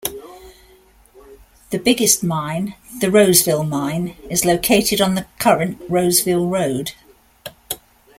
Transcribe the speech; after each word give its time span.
The 1.69 1.77
biggest 1.77 2.23
mine, 2.23 2.73
The 3.01 3.11
Roseville 3.11 3.63
Mine, 3.63 4.15
is 4.31 4.43
located 4.45 4.99
on 4.99 5.13
the 5.13 5.27
current 5.37 5.79
Roseville 5.89 6.47
Road. 6.47 6.93